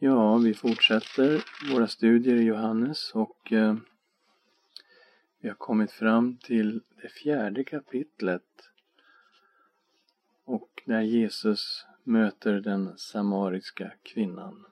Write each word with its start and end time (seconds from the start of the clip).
Ja, 0.00 0.36
vi 0.36 0.54
fortsätter 0.54 1.44
våra 1.72 1.88
studier 1.88 2.36
i 2.36 2.42
Johannes 2.42 3.12
och 3.14 3.52
eh, 3.52 3.76
vi 5.40 5.48
har 5.48 5.56
kommit 5.56 5.90
fram 5.90 6.36
till 6.36 6.82
det 7.02 7.08
fjärde 7.08 7.64
kapitlet 7.64 8.70
och 10.44 10.82
där 10.86 11.00
Jesus 11.00 11.86
möter 12.02 12.52
den 12.52 12.98
samariska 12.98 13.92
kvinnan. 14.02 14.66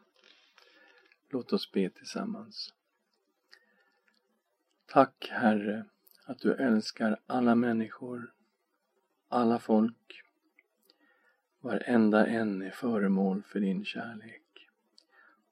Låt 1.31 1.53
oss 1.53 1.73
be 1.73 1.91
tillsammans. 1.91 2.75
Tack 4.87 5.29
Herre 5.31 5.85
att 6.25 6.39
du 6.39 6.55
älskar 6.55 7.21
alla 7.27 7.55
människor, 7.55 8.33
alla 9.29 9.59
folk. 9.59 10.23
Varenda 11.61 12.27
en 12.27 12.63
är 12.63 12.71
föremål 12.71 13.43
för 13.43 13.61
din 13.61 13.85
kärlek. 13.85 14.46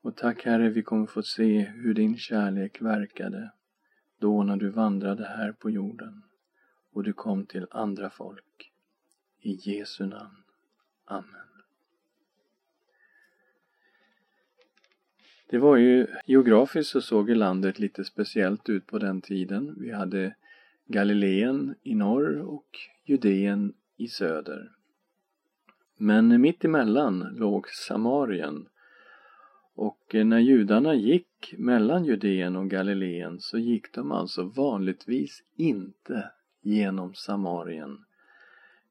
Och 0.04 0.16
tack 0.16 0.44
Herre, 0.44 0.68
vi 0.68 0.82
kommer 0.82 1.06
få 1.06 1.22
se 1.22 1.60
hur 1.60 1.94
din 1.94 2.18
kärlek 2.18 2.82
verkade 2.82 3.50
då 4.18 4.42
när 4.42 4.56
du 4.56 4.70
vandrade 4.70 5.24
här 5.24 5.52
på 5.52 5.70
jorden 5.70 6.22
och 6.92 7.02
du 7.02 7.12
kom 7.12 7.46
till 7.46 7.66
andra 7.70 8.10
folk. 8.10 8.72
I 9.40 9.52
Jesu 9.52 10.06
namn. 10.06 10.36
Amen. 11.04 11.48
Det 15.50 15.58
var 15.58 15.76
ju 15.76 16.06
geografiskt 16.26 16.90
så 16.90 17.00
såg 17.00 17.28
ju 17.28 17.34
landet 17.34 17.78
lite 17.78 18.04
speciellt 18.04 18.68
ut 18.68 18.86
på 18.86 18.98
den 18.98 19.20
tiden. 19.20 19.74
Vi 19.78 19.92
hade 19.92 20.34
Galileen 20.86 21.74
i 21.82 21.94
norr 21.94 22.38
och 22.38 22.78
Judeen 23.04 23.74
i 23.96 24.08
söder. 24.08 24.72
Men 25.96 26.40
mitt 26.40 26.64
emellan 26.64 27.18
låg 27.18 27.68
Samarien 27.68 28.68
och 29.74 30.14
eh, 30.14 30.24
när 30.24 30.38
judarna 30.38 30.94
gick 30.94 31.54
mellan 31.58 32.04
Judeen 32.04 32.56
och 32.56 32.70
Galileen 32.70 33.40
så 33.40 33.58
gick 33.58 33.92
de 33.92 34.12
alltså 34.12 34.42
vanligtvis 34.42 35.42
inte 35.56 36.30
genom 36.62 37.14
Samarien 37.14 38.04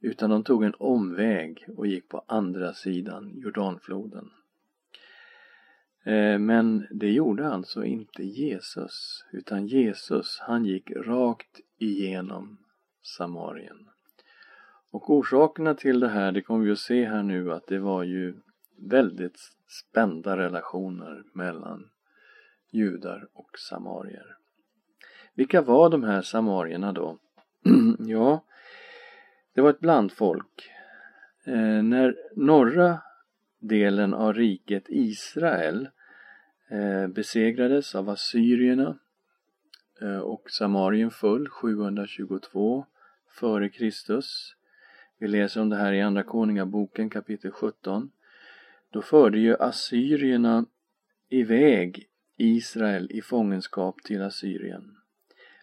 utan 0.01 0.29
de 0.29 0.43
tog 0.43 0.63
en 0.63 0.73
omväg 0.77 1.65
och 1.77 1.87
gick 1.87 2.09
på 2.09 2.23
andra 2.27 2.73
sidan 2.73 3.31
Jordanfloden. 3.35 4.29
Eh, 6.03 6.39
men 6.39 6.87
det 6.91 7.11
gjorde 7.11 7.47
alltså 7.47 7.83
inte 7.85 8.23
Jesus 8.23 9.25
utan 9.31 9.67
Jesus 9.67 10.39
han 10.41 10.65
gick 10.65 10.91
rakt 10.91 11.59
igenom 11.77 12.57
Samarien. 13.01 13.89
Och 14.91 15.09
orsakerna 15.09 15.73
till 15.73 15.99
det 15.99 16.09
här, 16.09 16.31
det 16.31 16.41
kommer 16.41 16.65
vi 16.65 16.71
att 16.71 16.79
se 16.79 17.05
här 17.05 17.23
nu 17.23 17.53
att 17.53 17.67
det 17.67 17.79
var 17.79 18.03
ju 18.03 18.35
väldigt 18.89 19.37
spända 19.67 20.37
relationer 20.37 21.23
mellan 21.33 21.89
judar 22.71 23.27
och 23.33 23.59
samarier. 23.59 24.37
Vilka 25.33 25.61
var 25.61 25.89
de 25.89 26.03
här 26.03 26.21
samarierna 26.21 26.91
då? 26.91 27.19
ja, 27.99 28.45
det 29.53 29.61
var 29.61 29.69
ett 29.69 29.79
blandfolk. 29.79 30.69
Eh, 31.45 31.83
när 31.83 32.15
norra 32.35 33.01
delen 33.59 34.13
av 34.13 34.33
riket 34.33 34.83
Israel 34.87 35.89
eh, 36.69 37.07
besegrades 37.07 37.95
av 37.95 38.09
assyrierna 38.09 38.97
eh, 40.01 40.17
och 40.17 40.49
Samarien 40.49 41.11
föll 41.11 41.49
722 41.49 42.85
före 43.29 43.69
Kristus. 43.69 44.55
Vi 45.19 45.27
läser 45.27 45.61
om 45.61 45.69
det 45.69 45.75
här 45.75 45.93
i 45.93 46.01
Andra 46.01 46.23
Konungaboken 46.23 47.09
kapitel 47.09 47.51
17 47.51 48.11
då 48.93 49.01
förde 49.01 49.39
ju 49.39 49.55
assyrierna 49.59 50.65
iväg 51.29 52.07
Israel 52.37 53.07
i 53.11 53.21
fångenskap 53.21 54.03
till 54.03 54.21
Assyrien. 54.21 54.97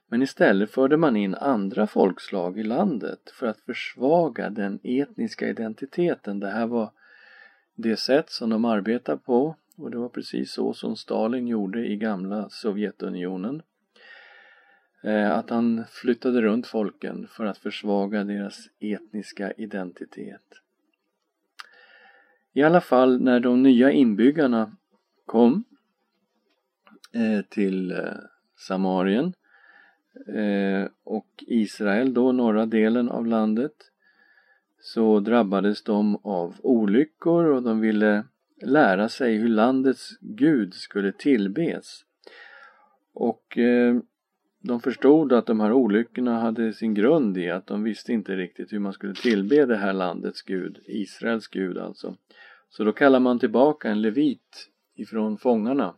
Men 0.09 0.22
istället 0.22 0.70
förde 0.70 0.97
man 0.97 1.17
in 1.17 1.34
andra 1.34 1.87
folkslag 1.87 2.59
i 2.59 2.62
landet 2.62 3.31
för 3.34 3.47
att 3.47 3.60
försvaga 3.60 4.50
den 4.50 4.81
etniska 4.82 5.49
identiteten. 5.49 6.41
Det 6.41 6.50
här 6.50 6.66
var 6.66 6.91
det 7.75 7.97
sätt 7.97 8.31
som 8.31 8.50
de 8.50 8.65
arbetade 8.65 9.19
på 9.19 9.56
och 9.76 9.91
det 9.91 9.99
var 9.99 10.09
precis 10.09 10.53
så 10.53 10.72
som 10.72 10.97
Stalin 10.97 11.49
gjorde 11.49 11.87
i 11.87 11.97
gamla 11.97 12.49
Sovjetunionen. 12.49 13.62
Eh, 15.03 15.31
att 15.31 15.50
han 15.50 15.84
flyttade 15.91 16.43
runt 16.43 16.66
folken 16.66 17.26
för 17.31 17.44
att 17.44 17.59
försvaga 17.59 18.25
deras 18.25 18.69
etniska 18.81 19.53
identitet. 19.53 20.60
I 22.53 22.62
alla 22.62 22.81
fall 22.81 23.21
när 23.21 23.41
de 23.41 23.62
nya 23.62 23.91
inbyggarna 23.91 24.72
kom 25.27 25.65
eh, 27.12 27.44
till 27.49 27.91
eh, 27.91 27.99
Samarien 28.56 29.34
eh, 30.27 30.88
och 31.05 31.44
Israel 31.47 32.15
då, 32.15 32.33
norra 32.33 32.66
delen 32.66 33.09
av 33.09 33.27
landet, 33.27 33.75
så 34.81 35.21
drabbades 35.21 35.83
de 35.83 36.16
av 36.16 36.56
olyckor 36.62 37.44
och 37.44 37.62
de 37.62 37.81
ville 37.81 38.25
lära 38.62 39.09
sig 39.09 39.37
hur 39.37 39.49
landets 39.49 40.11
Gud 40.21 40.75
skulle 40.75 41.12
tillbes. 41.12 42.05
Och 43.12 43.59
eh, 43.59 43.97
de 44.62 44.81
förstod 44.81 45.32
att 45.32 45.47
de 45.47 45.60
här 45.60 45.72
olyckorna 45.72 46.41
hade 46.41 46.72
sin 46.72 46.94
grund 46.94 47.38
i 47.38 47.50
att 47.50 47.66
de 47.66 47.82
visste 47.82 48.12
inte 48.12 48.37
riktigt 48.37 48.72
hur 48.72 48.78
man 48.78 48.93
skulle 48.93 49.15
tillbe 49.15 49.66
det 49.66 49.76
här 49.76 49.93
landets 49.93 50.43
gud, 50.43 50.78
Israels 50.87 51.48
gud 51.48 51.78
alltså. 51.78 52.16
Så 52.69 52.84
då 52.84 52.93
kallade 52.93 53.22
man 53.22 53.38
tillbaka 53.38 53.88
en 53.88 54.03
levit 54.03 54.70
ifrån 54.94 55.38
fångarna 55.38 55.94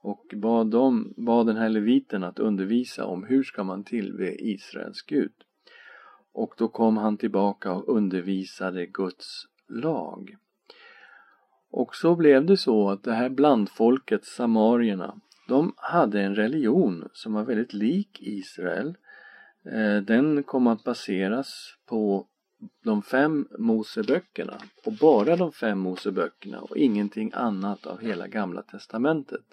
och 0.00 0.34
bad, 0.36 0.70
dem, 0.70 1.14
bad 1.16 1.46
den 1.46 1.56
här 1.56 1.68
leviten 1.68 2.24
att 2.24 2.38
undervisa 2.38 3.06
om 3.06 3.24
hur 3.24 3.42
ska 3.42 3.64
man 3.64 3.84
tillbe 3.84 4.34
Israels 4.44 5.02
gud. 5.02 5.32
Och 6.32 6.54
då 6.58 6.68
kom 6.68 6.96
han 6.96 7.16
tillbaka 7.16 7.72
och 7.72 7.96
undervisade 7.96 8.86
Guds 8.86 9.46
lag. 9.68 10.36
Och 11.70 11.96
så 11.96 12.14
blev 12.16 12.46
det 12.46 12.56
så 12.56 12.90
att 12.90 13.02
det 13.02 13.12
här 13.12 13.28
blandfolket, 13.28 14.24
samarierna, 14.24 15.20
de 15.46 15.72
hade 15.76 16.20
en 16.20 16.34
religion 16.34 17.08
som 17.12 17.32
var 17.32 17.44
väldigt 17.44 17.72
lik 17.72 18.18
Israel. 18.20 18.96
Eh, 19.64 19.96
den 19.96 20.42
kom 20.42 20.66
att 20.66 20.84
baseras 20.84 21.76
på 21.86 22.26
de 22.84 23.02
fem 23.02 23.48
Moseböckerna 23.58 24.58
och 24.84 24.92
bara 24.92 25.36
de 25.36 25.52
fem 25.52 25.78
Moseböckerna 25.78 26.60
och 26.60 26.76
ingenting 26.76 27.30
annat 27.34 27.86
av 27.86 28.00
hela 28.00 28.26
Gamla 28.26 28.62
Testamentet. 28.62 29.44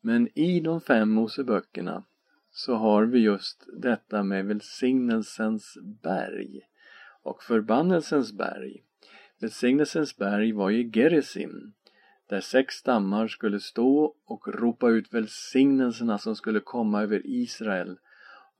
Men 0.00 0.38
i 0.38 0.60
de 0.60 0.80
fem 0.80 1.10
Moseböckerna 1.10 2.04
så 2.50 2.74
har 2.74 3.04
vi 3.04 3.18
just 3.18 3.66
detta 3.72 4.22
med 4.22 4.46
välsignelsens 4.46 5.78
berg 6.02 6.60
och 7.22 7.42
förbannelsens 7.42 8.32
berg. 8.32 8.82
Välsignelsens 9.38 10.16
berg 10.16 10.52
var 10.52 10.70
ju 10.70 10.90
Gerizim 10.90 11.72
där 12.32 12.40
sex 12.40 12.74
stammar 12.74 13.28
skulle 13.28 13.60
stå 13.60 14.14
och 14.24 14.48
ropa 14.48 14.90
ut 14.90 15.14
välsignelserna 15.14 16.18
som 16.18 16.36
skulle 16.36 16.60
komma 16.60 17.02
över 17.02 17.22
Israel 17.24 17.98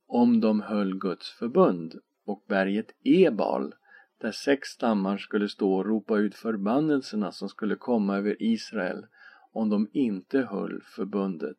om 0.07 0.41
de 0.41 0.61
höll 0.61 0.99
Guds 0.99 1.31
förbund 1.31 1.95
och 2.27 2.45
berget 2.49 2.87
Ebal 3.05 3.75
där 4.21 4.31
sex 4.31 4.69
stammar 4.69 5.17
skulle 5.17 5.49
stå 5.49 5.75
och 5.75 5.87
ropa 5.87 6.19
ut 6.19 6.35
förbannelserna 6.35 7.33
som 7.33 7.49
skulle 7.49 7.77
komma 7.77 8.17
över 8.17 8.37
Israel 8.39 9.07
om 9.53 9.71
de 9.71 9.89
inte 9.93 10.39
höll 10.41 10.81
förbundet. 10.83 11.59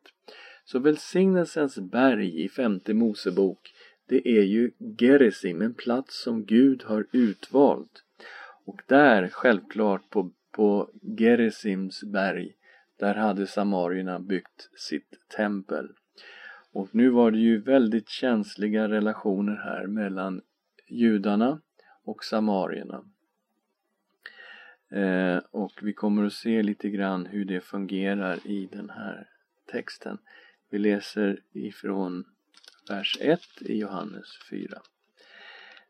Så 0.64 0.78
välsignelsens 0.78 1.78
berg 1.78 2.44
i 2.44 2.48
femte 2.48 2.94
Mosebok 2.94 3.74
det 4.08 4.28
är 4.28 4.42
ju 4.42 4.70
Gerizim, 4.98 5.62
en 5.62 5.74
plats 5.74 6.22
som 6.22 6.44
Gud 6.44 6.82
har 6.82 7.06
utvalt. 7.12 8.04
Och 8.64 8.80
där, 8.86 9.28
självklart 9.28 10.10
på, 10.10 10.30
på 10.54 10.90
Gerizims 11.18 12.04
berg, 12.04 12.52
där 12.96 13.14
hade 13.14 13.46
samarierna 13.46 14.18
byggt 14.20 14.70
sitt 14.76 15.28
tempel. 15.36 15.88
Och 16.72 16.88
nu 16.92 17.08
var 17.08 17.30
det 17.30 17.38
ju 17.38 17.60
väldigt 17.60 18.08
känsliga 18.08 18.88
relationer 18.88 19.56
här 19.56 19.86
mellan 19.86 20.40
judarna 20.88 21.60
och 22.04 22.24
samarierna. 22.24 23.04
Eh, 24.90 25.38
och 25.50 25.72
vi 25.82 25.92
kommer 25.92 26.24
att 26.24 26.32
se 26.32 26.62
lite 26.62 26.88
grann 26.88 27.26
hur 27.26 27.44
det 27.44 27.60
fungerar 27.60 28.46
i 28.46 28.68
den 28.72 28.90
här 28.90 29.28
texten. 29.72 30.18
Vi 30.70 30.78
läser 30.78 31.40
ifrån 31.52 32.24
vers 32.88 33.18
1 33.20 33.40
i 33.60 33.78
Johannes 33.78 34.28
4. 34.50 34.82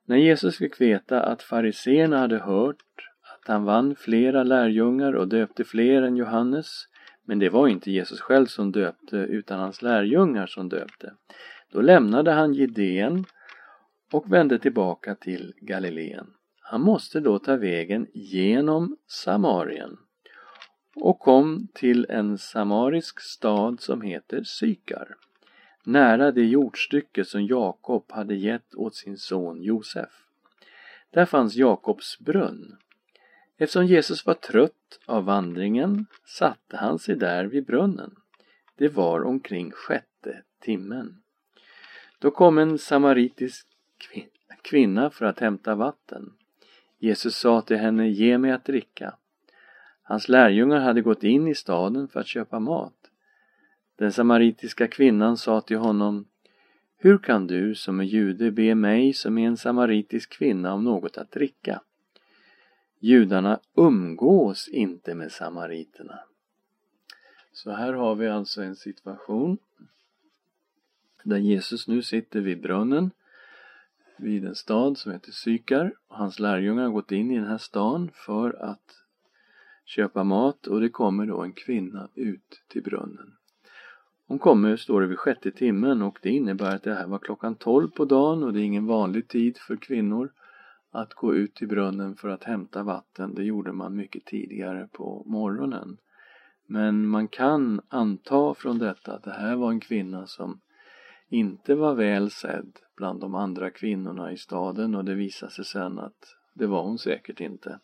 När 0.04 0.16
Jesus 0.16 0.58
fick 0.58 0.80
veta 0.80 1.22
att 1.22 1.42
fariseerna 1.42 2.18
hade 2.18 2.38
hört 2.38 3.13
att 3.44 3.48
han 3.48 3.64
vann 3.64 3.96
flera 3.96 4.42
lärjungar 4.42 5.12
och 5.12 5.28
döpte 5.28 5.64
fler 5.64 6.02
än 6.02 6.16
Johannes, 6.16 6.88
men 7.24 7.38
det 7.38 7.48
var 7.48 7.68
inte 7.68 7.90
Jesus 7.90 8.20
själv 8.20 8.46
som 8.46 8.72
döpte 8.72 9.16
utan 9.16 9.60
hans 9.60 9.82
lärjungar 9.82 10.46
som 10.46 10.68
döpte. 10.68 11.14
Då 11.72 11.80
lämnade 11.80 12.32
han 12.32 12.54
Judeen 12.54 13.24
och 14.12 14.32
vände 14.32 14.58
tillbaka 14.58 15.14
till 15.14 15.52
Galileen. 15.60 16.26
Han 16.60 16.80
måste 16.80 17.20
då 17.20 17.38
ta 17.38 17.56
vägen 17.56 18.06
genom 18.14 18.96
Samarien 19.06 19.96
och 20.94 21.18
kom 21.18 21.68
till 21.74 22.06
en 22.08 22.38
samarisk 22.38 23.20
stad 23.20 23.80
som 23.80 24.02
heter 24.02 24.42
Sykar 24.44 25.16
nära 25.84 26.32
det 26.32 26.44
jordstycke 26.44 27.24
som 27.24 27.46
Jakob 27.46 28.12
hade 28.12 28.34
gett 28.34 28.74
åt 28.74 28.94
sin 28.94 29.18
son 29.18 29.62
Josef. 29.62 30.10
Där 31.10 31.26
fanns 31.26 31.54
Jakobs 31.54 32.18
brunn. 32.18 32.76
Eftersom 33.58 33.86
Jesus 33.86 34.26
var 34.26 34.34
trött 34.34 35.00
av 35.06 35.24
vandringen 35.24 36.06
satte 36.24 36.76
han 36.76 36.98
sig 36.98 37.16
där 37.16 37.44
vid 37.44 37.66
brunnen. 37.66 38.14
Det 38.76 38.88
var 38.88 39.24
omkring 39.24 39.70
sjätte 39.70 40.42
timmen. 40.60 41.22
Då 42.18 42.30
kom 42.30 42.58
en 42.58 42.78
samaritisk 42.78 43.66
kvinna 44.62 45.10
för 45.10 45.24
att 45.24 45.40
hämta 45.40 45.74
vatten. 45.74 46.32
Jesus 46.98 47.36
sa 47.36 47.60
till 47.60 47.76
henne, 47.76 48.08
ge 48.08 48.38
mig 48.38 48.50
att 48.50 48.64
dricka. 48.64 49.14
Hans 50.02 50.28
lärjungar 50.28 50.80
hade 50.80 51.00
gått 51.00 51.24
in 51.24 51.48
i 51.48 51.54
staden 51.54 52.08
för 52.08 52.20
att 52.20 52.26
köpa 52.26 52.58
mat. 52.58 53.10
Den 53.96 54.12
samaritiska 54.12 54.86
kvinnan 54.88 55.36
sa 55.36 55.60
till 55.60 55.76
honom 55.76 56.28
Hur 56.96 57.18
kan 57.18 57.46
du 57.46 57.74
som 57.74 58.00
är 58.00 58.04
jude 58.04 58.50
be 58.50 58.74
mig 58.74 59.12
som 59.12 59.38
är 59.38 59.46
en 59.46 59.56
samaritisk 59.56 60.32
kvinna 60.32 60.74
om 60.74 60.84
något 60.84 61.18
att 61.18 61.30
dricka? 61.30 61.80
Judarna 63.04 63.60
umgås 63.74 64.68
inte 64.68 65.14
med 65.14 65.32
samariterna. 65.32 66.18
Så 67.52 67.70
här 67.70 67.92
har 67.92 68.14
vi 68.14 68.28
alltså 68.28 68.62
en 68.62 68.76
situation 68.76 69.58
där 71.22 71.36
Jesus 71.36 71.88
nu 71.88 72.02
sitter 72.02 72.40
vid 72.40 72.60
brunnen 72.60 73.10
vid 74.16 74.44
en 74.44 74.54
stad 74.54 74.98
som 74.98 75.12
heter 75.12 75.32
Sykar 75.32 75.92
och 76.08 76.16
hans 76.16 76.38
lärjungar 76.38 76.82
har 76.82 76.90
gått 76.90 77.12
in 77.12 77.30
i 77.30 77.38
den 77.38 77.46
här 77.46 77.58
stan 77.58 78.10
för 78.14 78.64
att 78.64 79.04
köpa 79.84 80.24
mat 80.24 80.66
och 80.66 80.80
det 80.80 80.88
kommer 80.88 81.26
då 81.26 81.42
en 81.42 81.52
kvinna 81.52 82.08
ut 82.14 82.62
till 82.68 82.82
brunnen. 82.82 83.36
Hon 84.26 84.38
kommer, 84.38 84.76
står 84.76 85.00
det, 85.00 85.06
vid 85.06 85.18
sjätte 85.18 85.50
timmen 85.50 86.02
och 86.02 86.18
det 86.22 86.30
innebär 86.30 86.76
att 86.76 86.82
det 86.82 86.94
här 86.94 87.06
var 87.06 87.18
klockan 87.18 87.54
tolv 87.54 87.88
på 87.88 88.04
dagen 88.04 88.42
och 88.42 88.52
det 88.52 88.60
är 88.60 88.64
ingen 88.64 88.86
vanlig 88.86 89.28
tid 89.28 89.58
för 89.58 89.76
kvinnor 89.76 90.32
att 90.94 91.14
gå 91.14 91.34
ut 91.34 91.54
till 91.54 91.68
brunnen 91.68 92.16
för 92.16 92.28
att 92.28 92.44
hämta 92.44 92.82
vatten. 92.82 93.34
Det 93.34 93.44
gjorde 93.44 93.72
man 93.72 93.96
mycket 93.96 94.24
tidigare 94.24 94.88
på 94.92 95.22
morgonen. 95.26 95.96
Men 96.66 97.06
man 97.06 97.28
kan 97.28 97.80
anta 97.88 98.54
från 98.54 98.78
detta 98.78 99.12
att 99.12 99.22
det 99.22 99.32
här 99.32 99.56
var 99.56 99.70
en 99.70 99.80
kvinna 99.80 100.26
som 100.26 100.60
inte 101.28 101.74
var 101.74 101.94
väl 101.94 102.30
sedd 102.30 102.78
bland 102.96 103.20
de 103.20 103.34
andra 103.34 103.70
kvinnorna 103.70 104.32
i 104.32 104.36
staden 104.36 104.94
och 104.94 105.04
det 105.04 105.14
visade 105.14 105.52
sig 105.52 105.64
sen 105.64 105.98
att 105.98 106.36
det 106.54 106.66
var 106.66 106.82
hon 106.82 106.98
säkert 106.98 107.40
inte. 107.40 107.78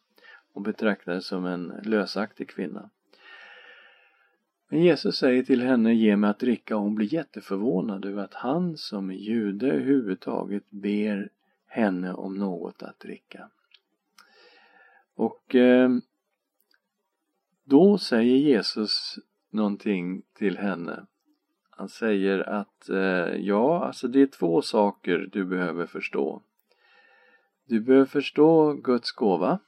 Hon 0.53 0.63
betraktades 0.63 1.27
som 1.27 1.45
en 1.45 1.73
lösaktig 1.83 2.49
kvinna. 2.49 2.91
Men 4.69 4.83
Jesus 4.83 5.17
säger 5.17 5.43
till 5.43 5.63
henne, 5.63 5.95
ge 5.95 6.17
mig 6.17 6.31
att 6.31 6.39
dricka 6.39 6.77
och 6.77 6.83
hon 6.83 6.95
blir 6.95 7.15
jätteförvånad 7.15 8.05
över 8.05 8.23
att 8.23 8.35
han 8.35 8.77
som 8.77 9.11
är 9.11 9.15
jude 9.15 9.67
överhuvudtaget 9.67 10.71
ber 10.71 11.31
henne 11.71 12.13
om 12.13 12.39
något 12.39 12.83
att 12.83 13.01
dricka. 13.01 13.51
Och 15.15 15.55
eh, 15.55 15.91
då 17.65 17.99
säger 17.99 18.37
Jesus 18.37 19.19
någonting 19.51 20.23
till 20.35 20.59
henne. 20.59 21.07
Han 21.71 21.89
säger 21.89 22.39
att 22.49 22.89
eh, 22.89 23.37
ja, 23.37 23.85
alltså 23.85 24.09
det 24.09 24.21
är 24.21 24.27
två 24.27 24.63
saker 24.63 25.29
du 25.33 25.45
behöver 25.45 25.87
förstå. 25.87 26.43
Du 27.65 27.81
behöver 27.81 28.07
förstå 28.07 28.73
Guds 28.73 29.13
gåva 29.13 29.59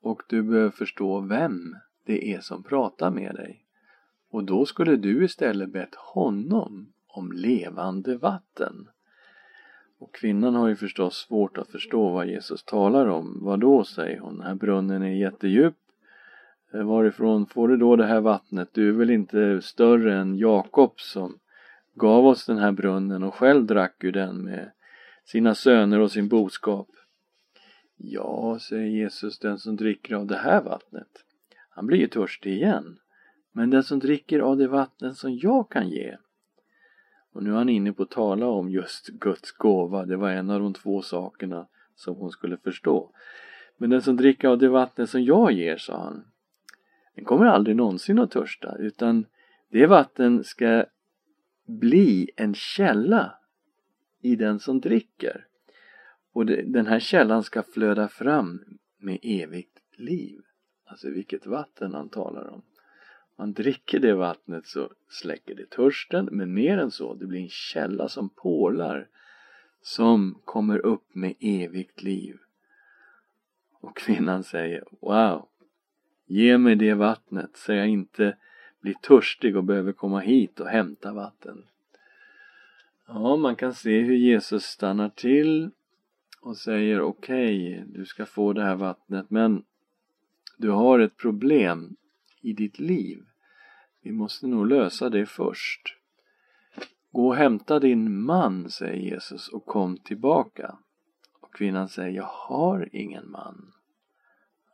och 0.00 0.22
du 0.28 0.42
behöver 0.42 0.70
förstå 0.70 1.20
vem 1.20 1.76
det 2.04 2.34
är 2.34 2.40
som 2.40 2.62
pratar 2.62 3.10
med 3.10 3.34
dig. 3.34 3.64
Och 4.30 4.44
då 4.44 4.66
skulle 4.66 4.96
du 4.96 5.24
istället 5.24 5.72
bett 5.72 5.94
honom 5.94 6.92
om 7.06 7.32
levande 7.32 8.16
vatten. 8.16 8.88
Och 10.00 10.14
kvinnan 10.14 10.54
har 10.54 10.68
ju 10.68 10.76
förstås 10.76 11.16
svårt 11.16 11.58
att 11.58 11.70
förstå 11.70 12.10
vad 12.10 12.26
Jesus 12.26 12.64
talar 12.64 13.06
om. 13.06 13.38
Vad 13.42 13.60
då, 13.60 13.84
säger 13.84 14.18
hon, 14.18 14.36
den 14.36 14.46
här 14.46 14.54
brunnen 14.54 15.02
är 15.02 15.14
jättedjup. 15.14 15.74
Eh, 16.74 16.82
varifrån 16.82 17.46
får 17.46 17.68
du 17.68 17.76
då 17.76 17.96
det 17.96 18.06
här 18.06 18.20
vattnet? 18.20 18.68
Du 18.72 18.88
är 18.88 18.92
väl 18.92 19.10
inte 19.10 19.62
större 19.62 20.20
än 20.20 20.38
Jakob 20.38 21.00
som 21.00 21.38
gav 21.94 22.26
oss 22.26 22.46
den 22.46 22.58
här 22.58 22.72
brunnen 22.72 23.22
och 23.22 23.34
själv 23.34 23.66
drack 23.66 24.04
ur 24.04 24.12
den 24.12 24.44
med 24.44 24.70
sina 25.24 25.54
söner 25.54 26.00
och 26.00 26.12
sin 26.12 26.28
boskap. 26.28 26.88
Ja, 27.96 28.58
säger 28.60 28.86
Jesus, 28.86 29.38
den 29.38 29.58
som 29.58 29.76
dricker 29.76 30.14
av 30.14 30.26
det 30.26 30.36
här 30.36 30.62
vattnet, 30.62 31.24
han 31.70 31.86
blir 31.86 31.98
ju 31.98 32.06
törstig 32.06 32.52
igen. 32.52 32.98
Men 33.52 33.70
den 33.70 33.82
som 33.82 33.98
dricker 33.98 34.40
av 34.40 34.56
det 34.56 34.68
vatten 34.68 35.14
som 35.14 35.36
jag 35.36 35.70
kan 35.70 35.88
ge 35.88 36.16
och 37.32 37.42
nu 37.42 37.50
är 37.50 37.54
han 37.54 37.68
inne 37.68 37.92
på 37.92 38.02
att 38.02 38.10
tala 38.10 38.46
om 38.46 38.70
just 38.70 39.08
Guds 39.08 39.52
gåva. 39.52 40.06
Det 40.06 40.16
var 40.16 40.30
en 40.30 40.50
av 40.50 40.60
de 40.60 40.74
två 40.74 41.02
sakerna 41.02 41.66
som 41.94 42.16
hon 42.16 42.30
skulle 42.30 42.56
förstå. 42.56 43.10
Men 43.76 43.90
den 43.90 44.02
som 44.02 44.16
dricker 44.16 44.48
av 44.48 44.58
det 44.58 44.68
vatten 44.68 45.06
som 45.06 45.22
jag 45.24 45.52
ger, 45.52 45.76
sa 45.76 46.02
han, 46.04 46.24
den 47.14 47.24
kommer 47.24 47.46
aldrig 47.46 47.76
någonsin 47.76 48.18
att 48.18 48.30
törsta 48.30 48.76
utan 48.78 49.26
det 49.68 49.86
vatten 49.86 50.44
ska 50.44 50.84
bli 51.66 52.30
en 52.36 52.54
källa 52.54 53.34
i 54.22 54.36
den 54.36 54.60
som 54.60 54.80
dricker. 54.80 55.46
Och 56.32 56.46
det, 56.46 56.62
den 56.62 56.86
här 56.86 57.00
källan 57.00 57.42
ska 57.42 57.62
flöda 57.62 58.08
fram 58.08 58.64
med 58.98 59.18
evigt 59.22 59.78
liv. 59.96 60.40
Alltså 60.84 61.10
vilket 61.10 61.46
vatten 61.46 61.94
han 61.94 62.08
talar 62.08 62.48
om 62.48 62.62
man 63.40 63.52
dricker 63.52 63.98
det 63.98 64.14
vattnet 64.14 64.66
så 64.66 64.90
släcker 65.08 65.54
det 65.54 65.70
törsten, 65.70 66.28
men 66.32 66.54
mer 66.54 66.78
än 66.78 66.90
så, 66.90 67.14
det 67.14 67.26
blir 67.26 67.40
en 67.40 67.48
källa 67.48 68.08
som 68.08 68.28
pålar 68.28 69.08
som 69.82 70.40
kommer 70.44 70.78
upp 70.78 71.14
med 71.14 71.34
evigt 71.40 72.02
liv. 72.02 72.38
Och 73.80 73.96
kvinnan 73.96 74.44
säger 74.44 74.84
Wow! 75.00 75.48
Ge 76.26 76.58
mig 76.58 76.76
det 76.76 76.94
vattnet 76.94 77.50
så 77.56 77.72
jag 77.72 77.88
inte 77.88 78.36
blir 78.80 78.94
törstig 78.94 79.56
och 79.56 79.64
behöver 79.64 79.92
komma 79.92 80.20
hit 80.20 80.60
och 80.60 80.68
hämta 80.68 81.12
vatten. 81.12 81.64
Ja, 83.06 83.36
man 83.36 83.56
kan 83.56 83.74
se 83.74 84.00
hur 84.00 84.16
Jesus 84.16 84.64
stannar 84.64 85.08
till 85.08 85.70
och 86.40 86.56
säger 86.56 87.00
okej, 87.00 87.72
okay, 87.72 87.84
du 87.86 88.04
ska 88.04 88.26
få 88.26 88.52
det 88.52 88.62
här 88.62 88.76
vattnet 88.76 89.30
men 89.30 89.64
du 90.56 90.70
har 90.70 90.98
ett 90.98 91.16
problem 91.16 91.96
i 92.40 92.52
ditt 92.52 92.78
liv. 92.78 93.24
Vi 94.02 94.12
måste 94.12 94.46
nog 94.46 94.66
lösa 94.66 95.10
det 95.10 95.26
först. 95.26 95.96
Gå 97.12 97.28
och 97.28 97.36
hämta 97.36 97.78
din 97.78 98.20
man, 98.22 98.70
säger 98.70 98.96
Jesus, 98.96 99.48
och 99.48 99.66
kom 99.66 99.96
tillbaka. 99.96 100.78
Och 101.40 101.54
kvinnan 101.54 101.88
säger, 101.88 102.10
jag 102.10 102.30
har 102.32 102.88
ingen 102.92 103.30
man. 103.30 103.72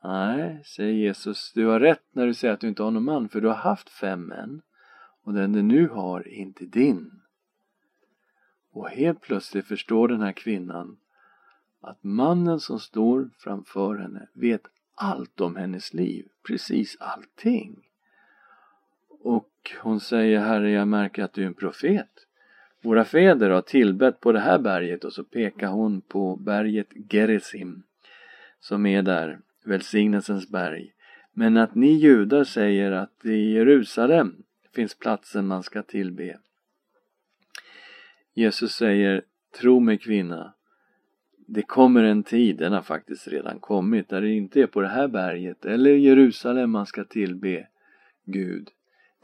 Nej, 0.05 0.63
säger 0.65 0.93
Jesus, 0.93 1.53
du 1.53 1.67
har 1.67 1.81
rätt 1.81 2.05
när 2.13 2.27
du 2.27 2.35
säger 2.35 2.55
att 2.55 2.61
du 2.61 2.69
inte 2.69 2.83
har 2.83 2.91
någon 2.91 3.05
man, 3.05 3.29
för 3.29 3.41
du 3.41 3.49
har 3.49 3.55
haft 3.55 3.89
fem 3.89 4.23
män 4.23 4.63
och 5.23 5.33
den 5.33 5.53
du 5.53 5.63
nu 5.63 5.89
har 5.89 6.21
är 6.21 6.29
inte 6.29 6.65
din. 6.65 7.23
Och 8.73 8.89
helt 8.89 9.21
plötsligt 9.21 9.67
förstår 9.67 10.09
den 10.09 10.21
här 10.21 10.33
kvinnan 10.33 10.99
att 11.81 12.05
mannen 12.05 12.61
som 12.61 12.81
står 12.81 13.31
framför 13.39 13.97
henne 13.97 14.29
vet 14.33 14.63
allt 14.95 15.41
om 15.41 15.57
hennes 15.57 15.95
liv, 15.95 16.29
precis 16.47 16.97
allting. 17.01 17.86
Och 19.27 19.51
hon 19.83 20.01
säger 20.01 20.41
Herre, 20.41 20.71
jag 20.71 20.89
märker 20.89 21.23
att 21.23 21.33
du 21.33 21.43
är 21.43 21.47
en 21.47 21.55
profet. 21.55 22.11
Våra 22.83 23.05
fäder 23.05 23.51
har 23.51 23.63
tillbett 23.63 24.21
på 24.21 24.33
det 24.33 24.41
här 24.41 24.59
berget 24.59 25.05
och 25.05 25.13
så 25.13 25.25
pekar 25.25 25.69
hon 25.69 26.01
på 26.01 26.37
berget 26.37 26.87
Gerizim 27.11 27.83
som 28.61 28.87
är 28.87 29.03
där, 29.03 29.39
välsignelsens 29.65 30.49
berg. 30.49 30.93
Men 31.33 31.57
att 31.57 31.75
ni 31.75 31.93
judar 31.93 32.45
säger 32.45 32.93
att 32.93 33.25
i 33.25 33.53
Jerusalem 33.53 34.35
finns 34.75 34.95
platsen 34.95 35.47
man 35.47 35.63
ska 35.63 35.83
tillbe. 35.83 36.39
Jesus 38.35 38.73
säger, 38.73 39.23
tro 39.61 39.81
mig 39.81 39.99
kvinna, 39.99 40.55
det 41.47 41.63
kommer 41.63 42.05
en 42.05 42.23
tid, 42.23 42.57
den 42.57 42.73
har 42.73 42.83
faktiskt 42.83 43.29
redan 43.29 43.61
kommit, 43.61 44.09
där 44.09 44.21
det 44.21 44.31
inte 44.31 44.61
är 44.61 44.67
på 44.67 44.81
det 44.81 44.89
här 44.89 45.09
berget 45.09 45.65
eller 45.65 45.91
Jerusalem 45.91 46.71
man 46.71 46.87
ska 46.87 47.05
tillbe 47.05 47.69
Gud. 48.25 48.71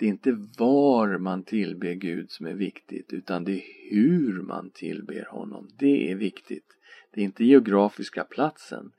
Det 0.02 0.06
är 0.06 0.10
inte 0.10 0.38
var 0.58 1.18
man 1.18 1.42
tillber 1.42 1.92
Gud 1.92 2.30
som 2.30 2.46
är 2.46 2.54
viktigt 2.54 3.12
utan 3.12 3.44
det 3.44 3.52
är 3.52 3.90
hur 3.90 4.42
man 4.42 4.70
tillber 4.70 5.26
honom. 5.30 5.68
Det 5.76 6.10
är 6.10 6.14
viktigt. 6.14 6.76
Det 7.10 7.20
är 7.20 7.24
inte 7.24 7.44
geografiska 7.44 8.24
platsen. 8.24 8.92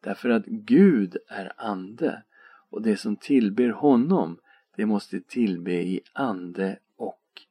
Därför 0.00 0.28
att 0.28 0.46
Gud 0.46 1.16
är 1.28 1.52
ande 1.56 2.22
och 2.70 2.82
det 2.82 2.96
som 2.96 3.16
tillber 3.16 3.68
honom 3.68 4.38
det 4.76 4.86
måste 4.86 5.20
tillbe 5.20 5.72
i 5.72 6.00
ande 6.12 6.78
och 6.96 7.42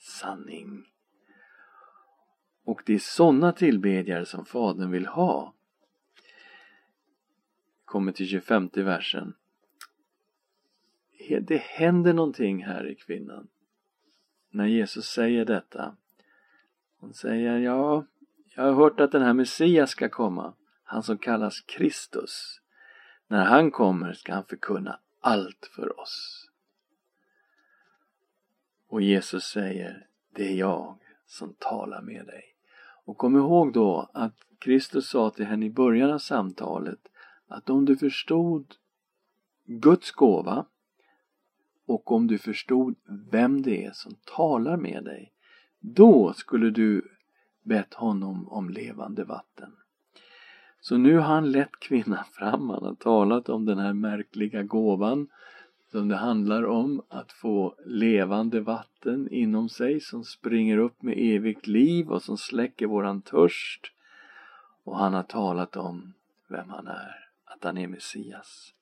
sanning. 0.00 0.84
Och 2.64 2.82
det 2.86 2.94
är 2.94 2.98
sådana 2.98 3.52
tillbedjare 3.52 4.26
som 4.26 4.44
Fadern 4.44 4.90
vill 4.90 5.06
ha. 5.06 5.54
Kommer 7.84 8.12
till 8.12 8.28
25 8.28 8.70
versen 8.74 9.34
det 11.40 11.62
händer 11.62 12.12
någonting 12.12 12.64
här 12.64 12.86
i 12.86 12.94
kvinnan. 12.94 13.48
När 14.50 14.66
Jesus 14.66 15.06
säger 15.06 15.44
detta. 15.44 15.96
Hon 17.00 17.14
säger, 17.14 17.58
ja, 17.58 18.04
jag 18.54 18.62
har 18.62 18.72
hört 18.72 19.00
att 19.00 19.12
den 19.12 19.22
här 19.22 19.32
Messias 19.32 19.90
ska 19.90 20.08
komma. 20.08 20.54
Han 20.84 21.02
som 21.02 21.18
kallas 21.18 21.60
Kristus. 21.60 22.60
När 23.26 23.44
han 23.44 23.70
kommer 23.70 24.12
ska 24.12 24.34
han 24.34 24.44
förkunna 24.44 24.98
allt 25.20 25.70
för 25.76 26.00
oss. 26.00 26.48
Och 28.88 29.02
Jesus 29.02 29.44
säger, 29.44 30.06
det 30.34 30.48
är 30.48 30.56
jag 30.56 30.98
som 31.26 31.54
talar 31.58 32.02
med 32.02 32.26
dig. 32.26 32.44
Och 33.04 33.18
kom 33.18 33.36
ihåg 33.36 33.72
då 33.72 34.10
att 34.14 34.34
Kristus 34.58 35.08
sa 35.08 35.30
till 35.30 35.46
henne 35.46 35.66
i 35.66 35.70
början 35.70 36.10
av 36.10 36.18
samtalet 36.18 36.98
att 37.46 37.70
om 37.70 37.84
du 37.84 37.96
förstod 37.96 38.74
Guds 39.64 40.10
gåva 40.10 40.66
och 41.88 42.12
om 42.12 42.26
du 42.26 42.38
förstod 42.38 42.94
vem 43.30 43.62
det 43.62 43.84
är 43.84 43.92
som 43.92 44.14
talar 44.24 44.76
med 44.76 45.04
dig 45.04 45.32
då 45.80 46.32
skulle 46.32 46.70
du 46.70 47.08
bett 47.62 47.94
honom 47.94 48.48
om 48.48 48.70
levande 48.70 49.24
vatten. 49.24 49.72
Så 50.80 50.96
nu 50.96 51.14
har 51.14 51.34
han 51.34 51.52
lett 51.52 51.80
kvinnan 51.80 52.24
fram, 52.32 52.70
han 52.70 52.84
har 52.84 52.94
talat 52.94 53.48
om 53.48 53.64
den 53.64 53.78
här 53.78 53.92
märkliga 53.92 54.62
gåvan 54.62 55.28
som 55.90 56.08
det 56.08 56.16
handlar 56.16 56.66
om 56.66 57.02
att 57.08 57.32
få 57.32 57.74
levande 57.86 58.60
vatten 58.60 59.28
inom 59.30 59.68
sig 59.68 60.00
som 60.00 60.24
springer 60.24 60.78
upp 60.78 61.02
med 61.02 61.14
evigt 61.18 61.66
liv 61.66 62.10
och 62.10 62.22
som 62.22 62.36
släcker 62.36 62.86
våran 62.86 63.22
törst. 63.22 63.92
Och 64.84 64.98
han 64.98 65.14
har 65.14 65.22
talat 65.22 65.76
om 65.76 66.14
vem 66.48 66.68
han 66.68 66.86
är, 66.86 67.28
att 67.44 67.64
han 67.64 67.78
är 67.78 67.88
Messias. 67.88 68.74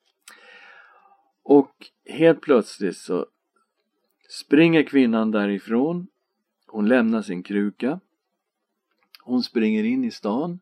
Och 1.48 1.90
helt 2.04 2.40
plötsligt 2.40 2.96
så 2.96 3.26
springer 4.28 4.82
kvinnan 4.82 5.30
därifrån. 5.30 6.06
Hon 6.66 6.88
lämnar 6.88 7.22
sin 7.22 7.42
kruka. 7.42 8.00
Hon 9.22 9.42
springer 9.42 9.84
in 9.84 10.04
i 10.04 10.10
stan 10.10 10.60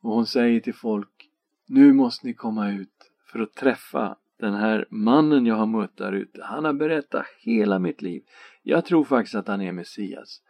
och 0.00 0.10
hon 0.10 0.26
säger 0.26 0.60
till 0.60 0.74
folk 0.74 1.30
Nu 1.66 1.92
måste 1.92 2.26
ni 2.26 2.34
komma 2.34 2.70
ut 2.70 3.10
för 3.26 3.38
att 3.40 3.54
träffa 3.54 4.16
den 4.38 4.54
här 4.54 4.86
mannen 4.90 5.46
jag 5.46 5.54
har 5.54 5.66
mött 5.66 5.96
där 5.96 6.12
ute. 6.12 6.44
Han 6.44 6.64
har 6.64 6.72
berättat 6.72 7.26
hela 7.40 7.78
mitt 7.78 8.02
liv. 8.02 8.22
Jag 8.62 8.84
tror 8.84 9.04
faktiskt 9.04 9.34
att 9.34 9.48
han 9.48 9.60
är 9.60 9.72
Messias. 9.72 10.42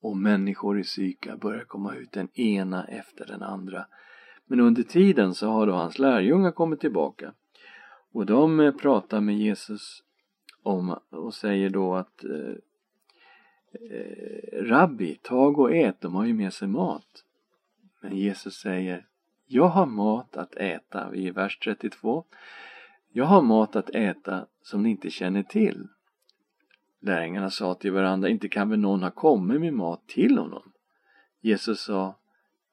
Och 0.00 0.16
människor 0.16 0.80
i 0.80 0.84
Syka 0.84 1.36
börjar 1.36 1.64
komma 1.64 1.94
ut 1.94 2.12
den 2.12 2.28
ena 2.40 2.84
efter 2.84 3.26
den 3.26 3.42
andra. 3.42 3.86
Men 4.46 4.60
under 4.60 4.82
tiden 4.82 5.34
så 5.34 5.48
har 5.50 5.66
då 5.66 5.72
hans 5.72 5.98
lärjungar 5.98 6.50
kommit 6.50 6.80
tillbaka. 6.80 7.32
Och 8.12 8.26
de 8.26 8.60
eh, 8.60 8.74
pratar 8.74 9.20
med 9.20 9.38
Jesus 9.38 10.02
om 10.62 10.98
och 11.10 11.34
säger 11.34 11.70
då 11.70 11.94
att 11.94 12.24
eh, 12.24 12.54
eh, 13.72 14.62
Rabbi, 14.62 15.14
tag 15.14 15.58
och 15.58 15.74
ät, 15.74 16.00
de 16.00 16.14
har 16.14 16.24
ju 16.24 16.34
med 16.34 16.52
sig 16.52 16.68
mat. 16.68 17.24
Men 18.00 18.16
Jesus 18.16 18.54
säger 18.54 19.06
Jag 19.46 19.68
har 19.68 19.86
mat 19.86 20.36
att 20.36 20.54
äta, 20.54 21.14
i 21.14 21.30
vers 21.30 21.58
32. 21.58 22.24
Jag 23.12 23.24
har 23.24 23.42
mat 23.42 23.76
att 23.76 23.90
äta 23.90 24.46
som 24.62 24.82
ni 24.82 24.90
inte 24.90 25.10
känner 25.10 25.42
till. 25.42 25.88
Lärjungarna 27.00 27.50
sa 27.50 27.74
till 27.74 27.92
varandra, 27.92 28.28
inte 28.28 28.48
kan 28.48 28.70
väl 28.70 28.78
någon 28.78 29.02
ha 29.02 29.10
kommit 29.10 29.60
med 29.60 29.74
mat 29.74 30.08
till 30.08 30.38
honom? 30.38 30.72
Jesus 31.40 31.80
sa, 31.80 32.18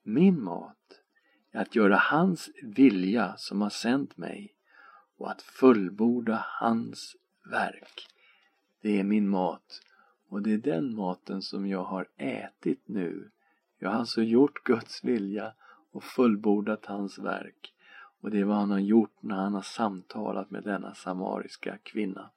min 0.04 0.44
mat 0.44 0.78
är 1.52 1.62
att 1.62 1.76
göra 1.76 1.96
hans 1.96 2.50
vilja 2.64 3.34
som 3.38 3.62
har 3.62 3.70
sänt 3.70 4.18
mig 4.18 4.57
och 5.18 5.32
att 5.32 5.42
fullborda 5.42 6.46
hans 6.48 7.16
verk. 7.52 8.08
Det 8.82 9.00
är 9.00 9.04
min 9.04 9.30
mat 9.30 9.82
och 10.30 10.42
det 10.42 10.54
är 10.54 10.58
den 10.58 10.96
maten 10.96 11.42
som 11.42 11.68
jag 11.68 11.84
har 11.84 12.08
ätit 12.18 12.84
nu. 12.86 13.32
Jag 13.80 13.90
har 13.90 14.00
alltså 14.00 14.22
gjort 14.22 14.64
Guds 14.64 15.04
vilja 15.04 15.54
och 15.92 16.04
fullbordat 16.04 16.86
hans 16.86 17.20
verk. 17.20 17.74
Och 18.22 18.32
det 18.32 18.40
är 18.40 18.44
vad 18.44 18.58
han 18.58 18.72
har 18.72 18.80
gjort 18.80 19.24
när 19.24 19.36
han 19.36 19.54
har 19.54 19.62
samtalat 19.62 20.52
med 20.52 20.64
denna 20.64 20.94
samariska 20.94 21.78
kvinna. 21.84 22.32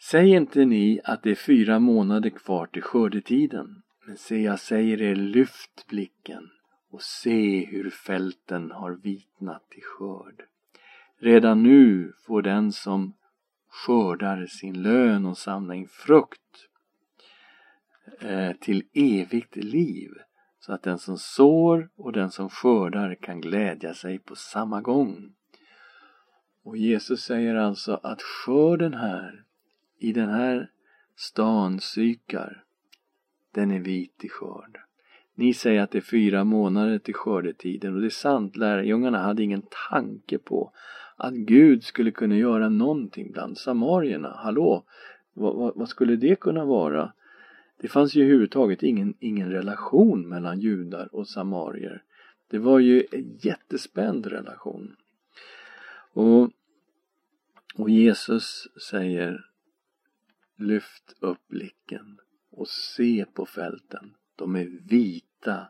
Säg 0.00 0.30
inte 0.30 0.64
ni 0.64 1.00
att 1.04 1.22
det 1.22 1.30
är 1.30 1.34
fyra 1.34 1.78
månader 1.78 2.30
kvar 2.30 2.66
till 2.66 2.82
skördetiden. 2.82 3.82
Men 4.06 4.16
se, 4.16 4.42
jag 4.42 4.60
säger 4.60 5.02
er, 5.02 5.14
lyft 5.14 5.86
blicken 5.88 6.50
och 6.94 7.02
se 7.02 7.64
hur 7.64 7.90
fälten 7.90 8.70
har 8.70 8.92
vitnat 8.92 9.70
till 9.70 9.82
skörd. 9.82 10.42
Redan 11.18 11.62
nu 11.62 12.12
får 12.26 12.42
den 12.42 12.72
som 12.72 13.12
skördar 13.68 14.46
sin 14.46 14.82
lön 14.82 15.26
och 15.26 15.38
samlar 15.38 15.74
in 15.74 15.88
frukt 15.88 16.68
eh, 18.20 18.52
till 18.52 18.84
evigt 18.92 19.56
liv 19.56 20.10
så 20.60 20.72
att 20.72 20.82
den 20.82 20.98
som 20.98 21.18
sår 21.18 21.88
och 21.96 22.12
den 22.12 22.30
som 22.30 22.50
skördar 22.50 23.14
kan 23.14 23.40
glädja 23.40 23.94
sig 23.94 24.18
på 24.18 24.36
samma 24.36 24.80
gång. 24.80 25.34
Och 26.62 26.76
Jesus 26.76 27.20
säger 27.20 27.54
alltså 27.54 28.00
att 28.02 28.22
skörden 28.22 28.94
här, 28.94 29.44
i 29.98 30.12
den 30.12 30.28
här 30.28 30.70
stan 31.16 31.80
Sykar, 31.80 32.64
den 33.52 33.70
är 33.70 33.80
vit 33.80 34.24
i 34.24 34.28
skörd. 34.28 34.84
Ni 35.34 35.54
säger 35.54 35.82
att 35.82 35.90
det 35.90 35.98
är 35.98 36.02
fyra 36.02 36.44
månader 36.44 36.98
till 36.98 37.14
skördetiden 37.14 37.94
och 37.94 38.00
det 38.00 38.06
är 38.06 38.10
sant, 38.10 38.56
lärjungarna 38.56 39.18
hade 39.18 39.42
ingen 39.42 39.62
tanke 39.90 40.38
på 40.38 40.72
att 41.16 41.34
Gud 41.34 41.84
skulle 41.84 42.10
kunna 42.10 42.36
göra 42.36 42.68
någonting 42.68 43.32
bland 43.32 43.58
samarierna. 43.58 44.36
Hallå, 44.36 44.84
vad, 45.32 45.56
vad, 45.56 45.76
vad 45.76 45.88
skulle 45.88 46.16
det 46.16 46.40
kunna 46.40 46.64
vara? 46.64 47.12
Det 47.80 47.88
fanns 47.88 48.14
ju 48.14 48.22
överhuvudtaget 48.22 48.82
ingen, 48.82 49.14
ingen 49.20 49.50
relation 49.50 50.28
mellan 50.28 50.60
judar 50.60 51.14
och 51.14 51.28
samarier. 51.28 52.02
Det 52.50 52.58
var 52.58 52.78
ju 52.78 53.06
en 53.12 53.38
jättespänd 53.40 54.26
relation. 54.26 54.96
Och, 56.12 56.50
och 57.74 57.90
Jesus 57.90 58.68
säger 58.90 59.44
Lyft 60.56 61.16
upp 61.20 61.48
blicken 61.48 62.18
och 62.50 62.68
se 62.68 63.24
på 63.34 63.46
fälten. 63.46 64.14
De 64.36 64.56
är 64.56 64.64
vita 64.88 65.66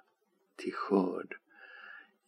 till 0.57 0.73
skörd. 0.73 1.35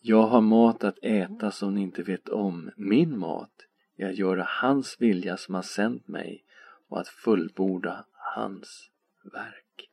Jag 0.01 0.23
har 0.23 0.41
mat 0.41 0.85
att 0.85 0.99
äta 1.03 1.51
som 1.51 1.75
ni 1.75 1.81
inte 1.83 2.03
vet 2.03 2.29
om. 2.29 2.71
Min 2.77 3.19
mat 3.19 3.67
är 3.97 4.09
att 4.09 4.19
göra 4.19 4.47
hans 4.49 4.97
vilja 5.01 5.37
som 5.37 5.55
har 5.55 5.63
sänt 5.63 6.09
mig 6.09 6.45
och 6.89 7.01
att 7.01 7.09
fullborda 7.09 8.05
hans 8.13 8.91
verk 9.23 9.91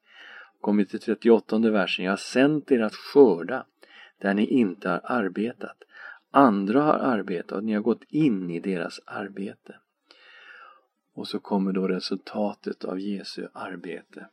kommer 0.63 0.83
till 0.83 0.99
38 0.99 1.59
versen. 1.59 2.05
Jag 2.05 2.11
har 2.11 2.17
sänt 2.17 2.71
er 2.71 2.79
att 2.79 2.95
skörda 2.95 3.65
där 4.17 4.33
ni 4.33 4.45
inte 4.45 4.89
har 4.89 5.01
arbetat. 5.03 5.83
Andra 6.31 6.81
har 6.81 6.93
arbetat 6.93 7.57
och 7.57 7.63
ni 7.63 7.73
har 7.73 7.81
gått 7.81 8.03
in 8.03 8.49
i 8.49 8.59
deras 8.59 8.99
arbete. 9.05 9.75
Och 11.13 11.27
så 11.27 11.39
kommer 11.39 11.71
då 11.71 11.87
resultatet 11.87 12.85
av 12.85 12.99
Jesu 12.99 13.47
arbete. 13.53 14.27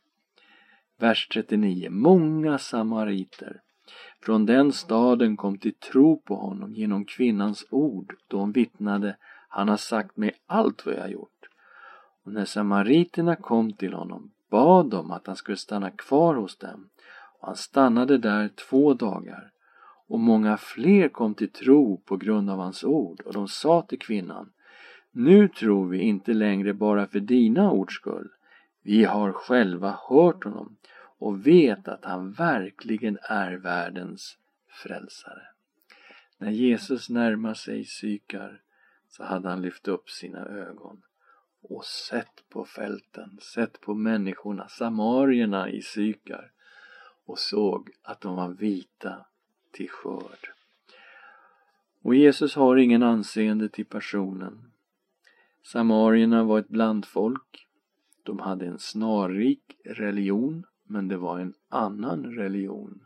Vers 1.01 1.27
39. 1.27 1.89
Många 1.89 2.57
samariter 2.57 3.61
från 4.23 4.45
den 4.45 4.71
staden 4.71 5.37
kom 5.37 5.57
till 5.57 5.73
tro 5.73 6.21
på 6.21 6.35
honom 6.35 6.73
genom 6.73 7.05
kvinnans 7.05 7.65
ord 7.69 8.15
då 8.27 8.39
hon 8.39 8.51
vittnade 8.51 9.17
Han 9.49 9.69
har 9.69 9.77
sagt 9.77 10.17
mig 10.17 10.31
allt 10.45 10.85
vad 10.85 10.95
jag 10.95 11.01
har 11.01 11.07
gjort. 11.07 11.49
Och 12.25 12.33
när 12.33 12.45
samariterna 12.45 13.35
kom 13.35 13.73
till 13.73 13.93
honom 13.93 14.31
bad 14.49 14.89
de 14.89 15.11
att 15.11 15.27
han 15.27 15.35
skulle 15.35 15.57
stanna 15.57 15.91
kvar 15.91 16.35
hos 16.35 16.57
dem 16.57 16.89
och 17.39 17.47
han 17.47 17.55
stannade 17.55 18.17
där 18.17 18.49
två 18.69 18.93
dagar 18.93 19.51
och 20.07 20.19
många 20.19 20.57
fler 20.57 21.09
kom 21.09 21.33
till 21.33 21.51
tro 21.51 21.97
på 21.97 22.17
grund 22.17 22.49
av 22.49 22.59
hans 22.59 22.83
ord 22.83 23.21
och 23.21 23.33
de 23.33 23.47
sa 23.47 23.81
till 23.81 23.99
kvinnan 23.99 24.51
Nu 25.11 25.47
tror 25.47 25.87
vi 25.87 25.99
inte 25.99 26.33
längre 26.33 26.73
bara 26.73 27.07
för 27.07 27.19
dina 27.19 27.71
ords 27.71 27.95
skull. 27.95 28.29
Vi 28.83 29.03
har 29.03 29.31
själva 29.31 29.97
hört 30.09 30.43
honom 30.43 30.77
och 31.21 31.47
vet 31.47 31.87
att 31.87 32.05
han 32.05 32.31
verkligen 32.31 33.17
är 33.21 33.53
världens 33.53 34.37
frälsare. 34.67 35.47
När 36.37 36.51
Jesus 36.51 37.09
närmar 37.09 37.53
sig 37.53 37.85
Sykar 37.85 38.61
så 39.09 39.23
hade 39.23 39.49
han 39.49 39.61
lyft 39.61 39.87
upp 39.87 40.09
sina 40.09 40.45
ögon 40.45 41.01
och 41.61 41.85
sett 41.85 42.49
på 42.49 42.65
fälten, 42.65 43.37
sett 43.41 43.81
på 43.81 43.93
människorna, 43.93 44.67
samarierna 44.67 45.69
i 45.69 45.81
Sykar 45.81 46.51
och 47.25 47.39
såg 47.39 47.89
att 48.01 48.21
de 48.21 48.35
var 48.35 48.49
vita 48.49 49.25
till 49.71 49.89
skörd. 49.89 50.51
Och 52.01 52.15
Jesus 52.15 52.55
har 52.55 52.77
ingen 52.77 53.03
anseende 53.03 53.69
till 53.69 53.85
personen. 53.85 54.71
Samarierna 55.63 56.43
var 56.43 56.59
ett 56.59 56.69
blandfolk. 56.69 57.67
De 58.23 58.39
hade 58.39 58.65
en 58.65 58.79
snarrik 58.79 59.77
religion, 59.85 60.65
men 60.91 61.07
det 61.07 61.17
var 61.17 61.39
en 61.39 61.53
annan 61.69 62.25
religion 62.25 63.01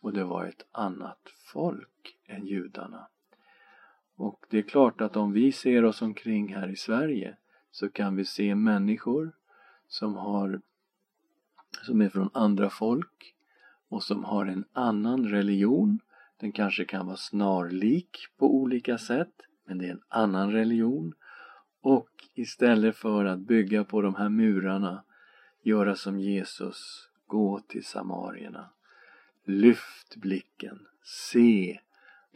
och 0.00 0.12
det 0.12 0.24
var 0.24 0.46
ett 0.46 0.66
annat 0.72 1.20
folk 1.52 2.18
än 2.26 2.46
judarna. 2.46 3.08
Och 4.16 4.46
det 4.50 4.58
är 4.58 4.62
klart 4.62 5.00
att 5.00 5.16
om 5.16 5.32
vi 5.32 5.52
ser 5.52 5.84
oss 5.84 6.02
omkring 6.02 6.54
här 6.54 6.68
i 6.68 6.76
Sverige 6.76 7.36
så 7.70 7.88
kan 7.88 8.16
vi 8.16 8.24
se 8.24 8.54
människor 8.54 9.32
som 9.88 10.14
har 10.14 10.60
som 11.86 12.00
är 12.00 12.08
från 12.08 12.30
andra 12.32 12.70
folk 12.70 13.34
och 13.88 14.02
som 14.02 14.24
har 14.24 14.46
en 14.46 14.64
annan 14.72 15.28
religion. 15.28 15.98
Den 16.40 16.52
kanske 16.52 16.84
kan 16.84 17.06
vara 17.06 17.16
snarlik 17.16 18.18
på 18.38 18.54
olika 18.54 18.98
sätt 18.98 19.34
men 19.64 19.78
det 19.78 19.86
är 19.86 19.90
en 19.90 20.02
annan 20.08 20.52
religion. 20.52 21.14
Och 21.80 22.10
istället 22.34 22.96
för 22.96 23.24
att 23.24 23.38
bygga 23.38 23.84
på 23.84 24.02
de 24.02 24.14
här 24.14 24.28
murarna 24.28 25.04
göra 25.62 25.96
som 25.96 26.20
Jesus, 26.20 27.08
gå 27.32 27.60
till 27.60 27.84
samarierna. 27.84 28.70
Lyft 29.44 30.16
blicken, 30.16 30.86
se 31.02 31.80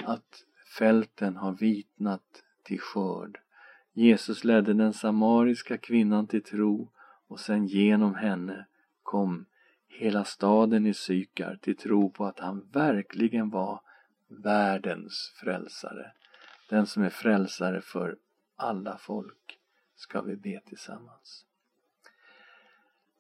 att 0.05 0.45
fälten 0.79 1.37
har 1.37 1.53
vitnat 1.53 2.43
till 2.63 2.81
skörd. 2.81 3.41
Jesus 3.93 4.45
ledde 4.45 4.75
den 4.75 4.93
samariska 4.93 5.79
kvinnan 5.79 6.27
till 6.27 6.43
tro 6.43 6.93
och 7.29 7.41
sen 7.41 7.67
genom 7.67 8.15
henne 8.15 8.67
kom 9.03 9.47
hela 9.89 10.25
staden 10.25 10.87
i 10.87 10.95
Sykar 10.95 11.59
till 11.63 11.77
tro 11.77 12.11
på 12.11 12.25
att 12.25 12.41
han 12.41 12.69
verkligen 12.73 13.51
var 13.51 13.81
världens 14.29 15.33
frälsare. 15.41 16.13
Den 16.71 16.87
som 16.87 17.03
är 17.03 17.11
frälsare 17.11 17.81
för 17.81 18.17
alla 18.57 18.99
folk 18.99 19.59
ska 19.97 20.23
vi 20.23 20.37
be 20.37 20.61
tillsammans. 20.67 21.47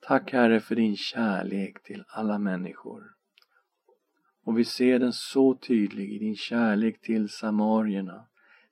Tack 0.08 0.32
Herre 0.32 0.60
för 0.60 0.74
din 0.74 0.96
kärlek 0.96 1.82
till 1.82 2.04
alla 2.08 2.38
människor. 2.38 3.14
Och 4.44 4.58
vi 4.58 4.64
ser 4.64 4.98
den 4.98 5.12
så 5.12 5.54
tydlig 5.54 6.12
i 6.12 6.18
din 6.18 6.36
kärlek 6.36 7.00
till 7.00 7.28
samarierna, 7.28 8.24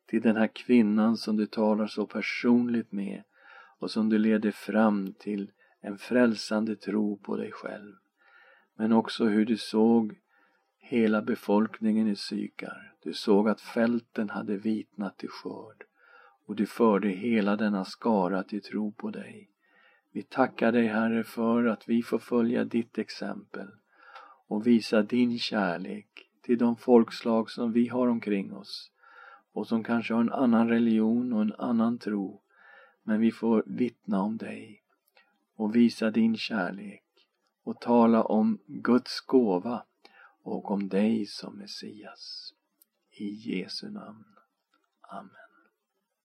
till 0.07 0.23
den 0.23 0.37
här 0.37 0.47
kvinnan 0.47 1.17
som 1.17 1.37
du 1.37 1.47
talar 1.47 1.87
så 1.87 2.07
personligt 2.07 2.93
med 2.93 3.23
och 3.79 3.91
som 3.91 4.09
du 4.09 4.19
leder 4.19 4.50
fram 4.50 5.12
till 5.12 5.50
en 5.81 5.99
frälsande 5.99 6.76
tro 6.76 7.17
på 7.17 7.37
dig 7.37 7.53
själv. 7.53 7.93
Men 8.76 8.93
också 8.93 9.25
hur 9.25 9.45
du 9.45 9.57
såg 9.57 10.19
hela 10.79 11.23
befolkningen 11.23 12.09
i 12.09 12.17
Sykar. 12.17 12.93
Du 13.03 13.12
såg 13.12 13.49
att 13.49 13.61
fälten 13.61 14.31
hade 14.31 14.57
vitnat 14.57 15.19
till 15.19 15.29
skörd 15.29 15.85
och 16.47 16.57
du 16.57 16.67
förde 16.67 17.09
hela 17.09 17.57
denna 17.57 17.85
skara 17.85 18.43
till 18.43 18.62
tro 18.62 18.93
på 18.93 19.11
dig. 19.11 19.50
Vi 20.14 20.23
tackar 20.23 20.73
dig 20.73 20.87
Herre 20.87 21.25
för 21.25 21.64
att 21.64 21.88
vi 21.88 22.02
får 22.02 22.18
följa 22.18 22.64
ditt 22.64 22.99
exempel 22.99 23.68
och 24.47 24.66
visa 24.66 25.02
din 25.02 25.38
kärlek 25.38 26.06
till 26.42 26.59
de 26.59 26.76
folkslag 26.76 27.50
som 27.50 27.73
vi 27.73 27.88
har 27.88 28.09
omkring 28.09 28.52
oss 28.52 28.90
och 29.52 29.66
som 29.66 29.85
kanske 29.85 30.14
har 30.14 30.21
en 30.21 30.33
annan 30.33 30.68
religion 30.68 31.33
och 31.33 31.42
en 31.42 31.54
annan 31.59 31.99
tro. 31.99 32.42
Men 33.02 33.21
vi 33.21 33.33
får 33.33 33.62
vittna 33.66 34.23
om 34.23 34.37
dig 34.37 34.83
och 35.56 35.76
visa 35.76 36.11
din 36.11 36.37
kärlek 36.37 37.04
och 37.64 37.80
tala 37.80 38.23
om 38.23 38.59
Guds 38.66 39.21
gåva 39.21 39.85
och 40.42 40.71
om 40.71 40.88
dig 40.88 41.26
som 41.26 41.59
Messias. 41.59 42.54
I 43.11 43.28
Jesu 43.28 43.90
namn. 43.90 44.25
Amen. 45.00 45.44